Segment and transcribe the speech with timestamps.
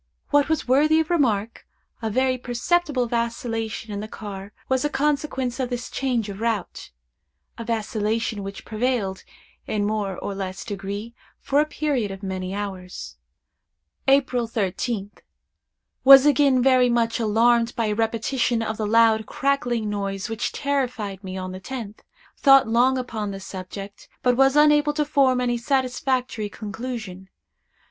[0.31, 1.67] What was worthy of remark,
[2.01, 7.63] a very perceptible vacillation in the car was a consequence of this change of route—a
[7.63, 9.23] vacillation which prevailed,
[9.67, 13.17] in a more or less degree, for a period of many hours.
[14.07, 15.19] "April 13th.
[16.03, 21.23] Was again very much alarmed by a repetition of the loud, crackling noise which terrified
[21.23, 22.01] me on the tenth.
[22.39, 27.29] Thought long upon the subject, but was unable to form any satisfactory conclusion.